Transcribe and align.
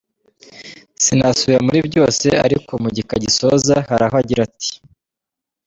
Sinasubira 1.03 1.65
muri 1.67 1.79
byose 1.87 2.27
ariko 2.45 2.71
mu 2.83 2.89
gika 2.95 3.15
gisoza 3.23 3.75
hari 3.89 4.03
aho 4.07 4.15
agira 4.21 4.41
ati: 4.47 4.71